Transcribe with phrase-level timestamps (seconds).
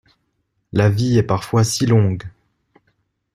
[0.73, 2.27] La vie est parfois si longue.